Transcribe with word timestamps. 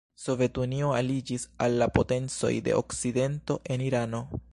Sovetunio 0.21 0.87
aliĝis 0.99 1.45
al 1.65 1.75
la 1.81 1.89
potencoj 1.97 2.53
de 2.69 2.75
Okcidento 2.81 3.59
en 3.77 3.85
Irano. 3.89 4.23